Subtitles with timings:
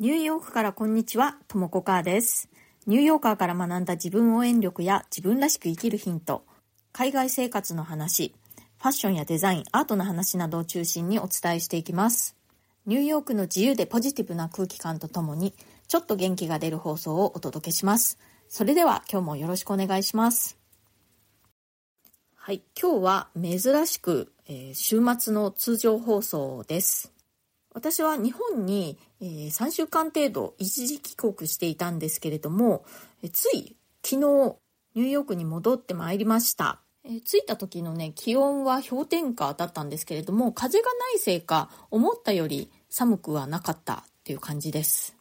[0.00, 2.48] ニューヨークからこんにちは、ともこかーです。
[2.86, 6.46] ニューヨーカーから学んだ自分応援力や自分らしく生きるヒント、
[6.90, 8.34] 海外生活の話、
[8.78, 12.34] ファッションやデザイン、アートの話などを中心にお伝えしていきます。
[12.86, 15.52] ニューヨークの自由でポジティブな空気感とともに、
[15.86, 18.18] ちょっと元気が出る放送をお届けします。
[18.48, 20.56] それでは今日もよろしくお願いします。
[22.36, 27.12] はい、今日は珍しく、えー週末の通常放送です。
[27.74, 32.84] 私は日本に、えー3週間程度一時帰国していたんですけれども、
[33.22, 34.16] えーつい昨日
[34.94, 36.80] ニューヨークに戻ってまいりました。
[37.04, 45.16] えー着いた時のね、気温は氷点下だったんですけれども、風がないせいか思ったより寒くはなかったっていう感じです。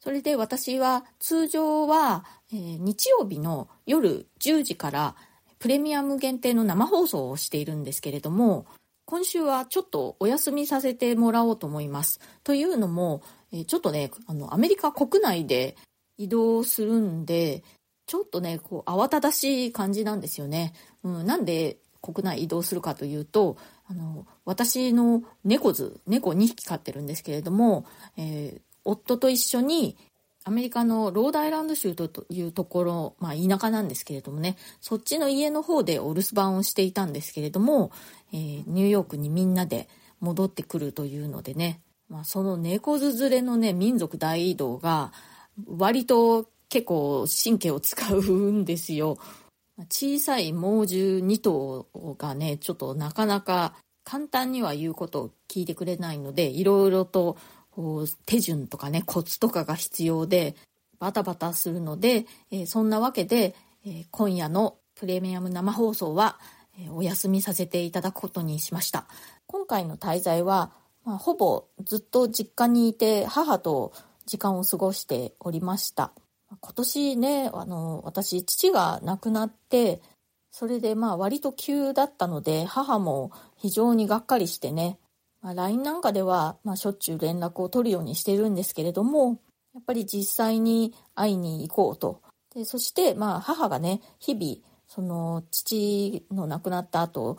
[0.00, 5.14] それで私は通常は、えー日曜日の夜10時から
[5.60, 8.66] プレミアム限定の生放送をしているんですけれども、
[9.06, 12.20] 今週はちょっとお休みさせてもらおうと思います。
[12.42, 13.22] というのも、
[13.52, 15.76] えちょっとね、あの、アメリカ国内で
[16.16, 17.62] 移動するんで、
[18.06, 20.72] ちょっとね、こう、慌ただしい感じなんですよね。
[21.02, 29.96] うん、なんで国内移動するかというと、あの、私の猫図、猫2匹飼ってるんですけれども、えー夫と一緒に
[30.46, 37.90] アメリカのロードアイランド州というところ、まあ田舎なんですけれどもね、そっちの家の方でお留守番をしていたんですけれども、
[38.32, 39.88] えーニューヨークにみんなで
[40.20, 45.12] 戻ってくるというのでね、まあその猫ず連れのね、民族大移動が
[45.66, 49.16] 割と結構神経を使うんですよ。
[49.90, 51.86] 小さい猛獣2頭
[52.18, 57.38] がね、ちょっとなかなか簡単には言うことを聞いてくれないので、いろいろと
[57.74, 60.54] こう手順とかね、コツとかが必要で、
[61.00, 66.38] バタバタするので、えーそんなわけで、えー今夜のプレミアム生放送は、
[66.78, 69.06] えーお休みさせていただくことにしました。
[69.46, 70.70] 今回の滞在は、
[71.04, 73.92] まあ、ほぼずっと実家にいて母と
[74.24, 76.12] 時間を過ごしておりました。
[76.60, 80.00] 今年ね、あの、私、父が亡くなって、
[80.50, 84.98] それでまあ割と急だったので、母も非常にがっかりしてね、
[85.44, 89.38] まあ、LINE なんかでは、まあ、しょっちゅう連絡を取るようにしてるんですけれども、
[89.74, 92.22] やっぱり実際に会いに行こうと。
[92.54, 94.56] でそして、まあ、母がね、日々、
[94.88, 97.36] その、父の亡くなった後、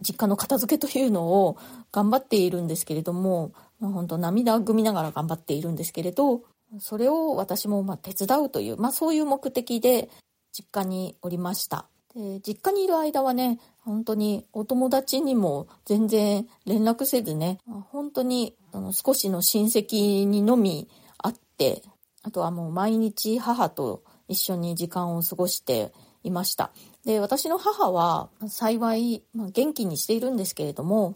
[0.00, 1.56] 実家の片付けというのを
[1.92, 6.42] 頑張っているんですけれども、まあ、本当涙ぐみながら頑張っているんですけれど、
[6.80, 10.08] それを私もま手伝うという、まあ、そういう目的で
[10.52, 11.86] 実家におりました。
[12.12, 17.58] で実家にいる間はね、本当にお友達にも全然連絡せずね、
[17.92, 20.88] 本当にあの少しの親戚にのみ
[21.18, 21.82] 会って、
[22.22, 25.92] あとはもう毎日母と一緒に時間を過ごして
[26.24, 26.72] いました。
[27.04, 31.14] で、私の母は幸い、まあ、元気にしているんですけれども、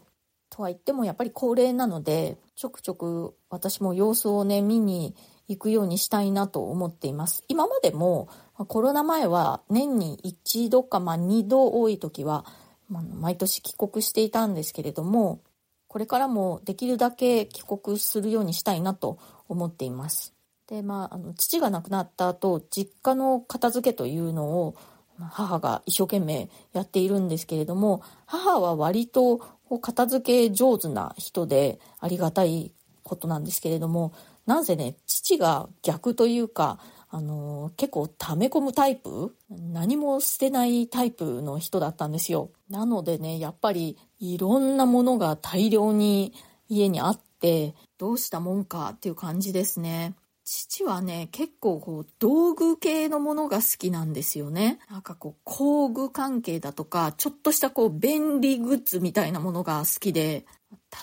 [0.49, 5.13] とは言ってもやっぱり高齢なので、ちょくちょく私も様子をね、見に
[5.49, 7.43] 行くようにしたいなと思っています。
[7.49, 8.29] 今までも
[8.67, 12.45] コロナ前は年に一度か、まあ、二度多い時は、
[12.91, 15.41] 毎年帰国していたんですけれども、
[15.87, 19.17] これからもできるだけ帰国するようにしたいなと
[19.49, 20.33] 思っています。
[20.67, 24.75] で、まあ、あの父が亡くなった後、実家の片付けというのを
[25.19, 29.39] 母が一生懸命やっているんですけれども、母は割と
[29.81, 32.71] 片付け上手な人でありがたい
[33.03, 34.13] ことなんですけれども、
[34.45, 36.79] なんせね、父が逆というか、
[37.13, 42.51] あの結構溜め込むタイプ何も捨てないタイプの人だったんですよ。
[42.69, 46.33] なのでね、やっぱりいろんなものが大量に
[46.69, 50.15] 家にあって、どうしたもんかっていう感じですね。
[50.45, 54.79] 父はね、結構こう道具系のものが好きなんですよね。
[54.89, 60.45] なんかこう工具関係だとか、ちょっとしたこう便利グッズみたいなものが好きで、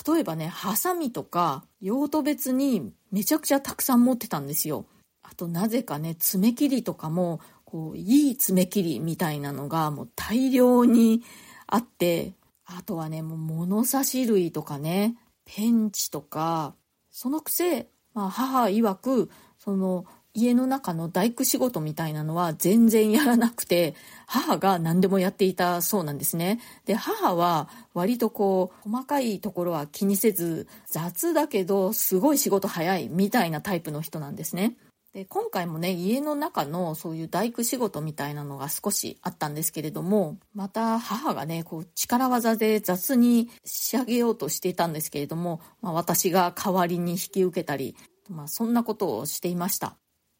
[0.06, 4.86] 例えばね、ハサミとか用途別にめちゃくちゃたくさん持ってたんですよ。
[5.30, 11.22] あとなぜかね、爪切りとかも、こう、いい爪切りみたいなのがもう大量に
[11.66, 12.32] あって、
[12.64, 16.74] あとはね、もう物差し類とかね、ペンチとか、
[17.10, 23.94] そのくせ、まあ母曰く、その家の中の大工仕事みたいなのは全然やらなくて、
[24.26, 26.60] 母が何でもやっていたそうなんですね。
[26.86, 34.76] で、母は割とこう、細かいところは気にせず、雑だけどすごい仕事早いみたいなタイプの人なんですね。
[35.18, 47.96] で今回もね家の中のそういう大工仕事みたいなのが少しあったんですけれどもまた母がねこう力技で雑に仕上げようとしていたんですけれども、まあ、私が代わりに引き受けたり、
[48.28, 49.96] まあ、そんなことをしていました。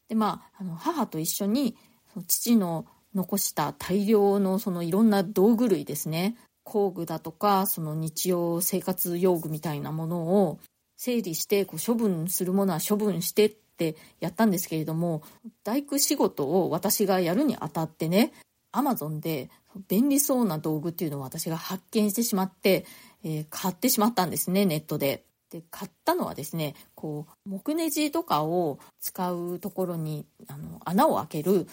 [0.08, 1.76] でまああの母と一緒に
[2.14, 2.86] その父の
[3.16, 6.36] 残した大量のそのいろんな道具類ですね。
[6.62, 10.60] 工具だとかその日常生活用具みたいなものを
[10.96, 15.22] 整理してこう処分するものは処分してっってやったんですけれども、
[15.62, 18.32] 大工仕事を私がやるにあたってね、
[18.72, 19.50] アマゾンで
[19.86, 22.84] 便利そうな道具っていうのを私が発見してしまって、
[23.22, 25.24] えー、買ってしまったんですね、ネットで。
[25.50, 31.66] で、買ったのはですね、こう、木ネジとかを使うところに、あの、穴を開ける、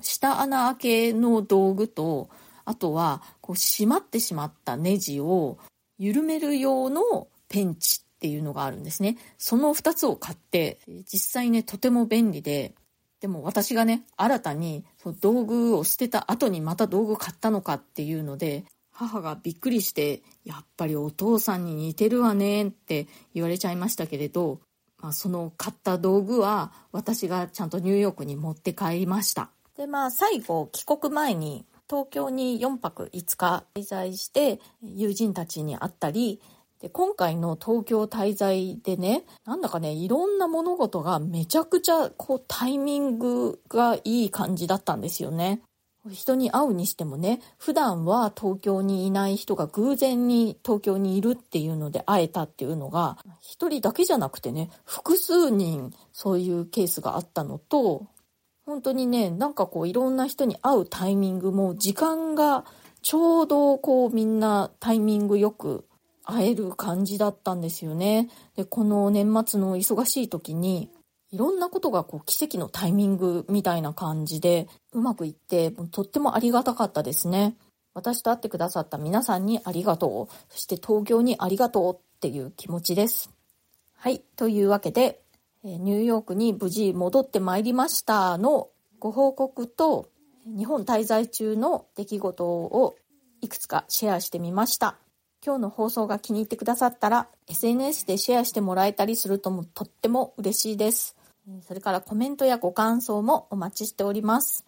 [0.00, 2.28] 下穴開けの道具と、
[2.64, 5.58] あとは、こう、閉まってしまったネジを
[5.98, 9.16] 緩める用のペンチっていうのがあるんですね。
[9.38, 10.78] その2つを買って、
[11.10, 12.74] 実際ね、とても便利で、
[13.20, 24.60] でも私がね、新たにその道具を捨てた後にまた道具買ったのかっていうので、母がびっくりして、やっぱりお父さんに似てるわねって言われちゃいましたけれど、
[24.98, 29.48] まあ、その買った道具は私がちゃんとニューヨークに持って帰りました。
[29.78, 36.40] で、まあ最後帰国前に東京に4泊5日滞在して友人たちに会ったり、
[36.80, 45.60] で今回の東京滞在でね、なんだかね、いろんな物事がめちゃくちゃこうタイミングがいい感じだったんですよね。
[46.10, 58.06] 人に会うにしてもね、普段は東京にいない人が偶然に東京にいるっていうので会えたっていうのが、一人だけじゃなくてね、複数人そういうケースがあったのと、
[58.64, 62.64] 本当にね、なんかこういろんな人に会うタイミングも時間が
[63.02, 65.84] ちょうどこうみんなタイミングよく
[66.24, 68.28] 会える感じだったんですよね。
[68.56, 70.90] で、この年末の忙しい時に
[71.30, 77.56] いろんなことがこう奇跡のタイミングみたいな感じでうまくいってとってもありがたかったですね。
[77.94, 80.34] 私と会ってくださった皆さんにありがとう。
[80.48, 83.30] そして東京にありがとうっていう気持ちです。
[83.96, 84.20] はい。
[84.36, 85.20] というわけで、
[85.62, 88.68] ニューヨークに無事戻ってまいりましたの
[88.98, 90.08] ご報告と
[90.46, 92.96] 日本滞在中の出来事を
[93.42, 94.96] いくつかシェアしてみました。
[95.44, 101.16] 今日の放送が気に入ってくださったら SNS でシェアしてもらえたりするともとっても嬉しいです。
[101.66, 104.66] それからコメントやご感想もお待ちしております。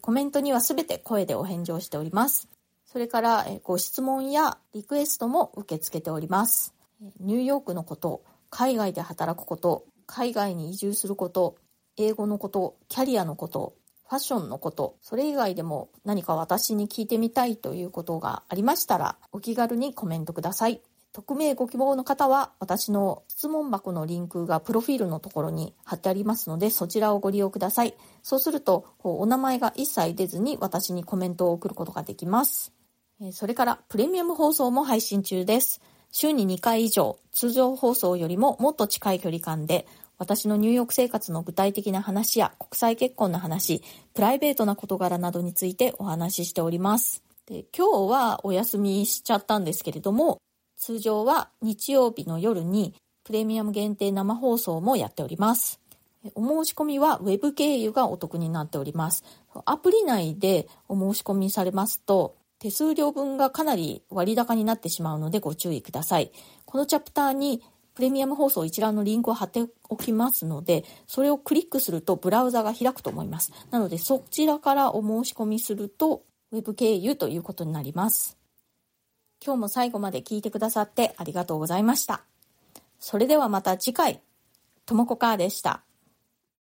[0.00, 2.48] コメントにはすべて声でお返事をしております。
[2.86, 6.72] それからご質問やリクエストも受け付けております。
[7.18, 11.56] ニューヨークのこと、海外で働くこと、海外に移住すること、
[11.96, 13.74] 英語のこと、キャリアのこと、
[14.12, 20.82] ファッションのこと、それ以外でも何か私に聞いてみたいということがありましたら、お気軽にコメントください。
[21.14, 27.94] 匿名ご希望の方は私の質問箱のリンクがプロフィールのところに貼ってありますのでそちらをご利用ください。
[28.22, 32.70] そうするとお名前が一切出ずに私にコメントを送ることができます。
[33.30, 35.80] それからプレミアム放送も配信中です。
[36.10, 39.86] 週に2回以上通常放送よりももっと近い距離感で
[40.18, 43.82] 私のニューヨーク生活の具体的な話や国際結婚の話、
[44.14, 47.22] プライベートな事柄などについてお話ししております。
[47.46, 50.38] で今日はお休みしちゃったんですけれども、
[50.76, 52.94] 通常は日曜日の夜に
[53.24, 55.80] プレミアム限定生放送もやっております。
[56.34, 59.24] お申し込みは Web 経由がお得になっております。
[59.64, 66.30] アプリ内でお申し込みされますと、手数料分がかなり割高になってしまうのでご注意ください。
[66.64, 67.60] このチャプターに
[67.94, 73.52] プレミアム放送一覧のリンクを貼っておきますので、それをクリックするとブラウザが開くと思います。
[73.70, 76.22] なのでそちらからお申し込みすると
[76.52, 78.38] Web 経由ということになります。
[79.44, 82.22] 今日も最後まで聞いてくださってありがとうございました。
[82.98, 84.22] それではまた次回、
[84.86, 85.82] ともこかーでした。